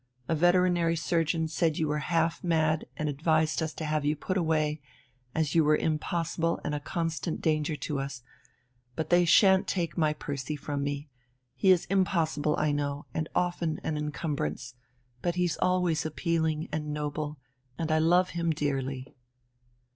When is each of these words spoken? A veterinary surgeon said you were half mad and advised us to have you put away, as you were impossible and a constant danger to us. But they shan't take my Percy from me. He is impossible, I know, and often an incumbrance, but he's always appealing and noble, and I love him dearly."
A 0.27 0.33
veterinary 0.33 0.95
surgeon 0.95 1.47
said 1.47 1.77
you 1.77 1.87
were 1.87 1.99
half 1.99 2.43
mad 2.43 2.87
and 2.97 3.07
advised 3.07 3.61
us 3.61 3.71
to 3.75 3.85
have 3.85 4.03
you 4.03 4.15
put 4.15 4.35
away, 4.35 4.81
as 5.35 5.53
you 5.53 5.63
were 5.63 5.77
impossible 5.77 6.59
and 6.65 6.73
a 6.73 6.79
constant 6.79 7.39
danger 7.39 7.75
to 7.75 7.99
us. 7.99 8.23
But 8.95 9.11
they 9.11 9.25
shan't 9.25 9.67
take 9.67 9.99
my 9.99 10.13
Percy 10.13 10.55
from 10.55 10.83
me. 10.83 11.07
He 11.53 11.69
is 11.69 11.85
impossible, 11.85 12.55
I 12.57 12.71
know, 12.71 13.05
and 13.13 13.29
often 13.35 13.79
an 13.83 13.95
incumbrance, 13.95 14.73
but 15.21 15.35
he's 15.35 15.57
always 15.61 16.03
appealing 16.03 16.67
and 16.71 16.91
noble, 16.91 17.37
and 17.77 17.91
I 17.91 17.99
love 17.99 18.31
him 18.31 18.49
dearly." 18.49 19.15